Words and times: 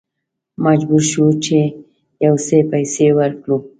مجبور 0.65 1.01
شوو 1.11 1.29
چې 1.45 1.57
یو 2.25 2.35
څه 2.45 2.57
پیسې 2.71 3.07
ورکړو. 3.19 3.57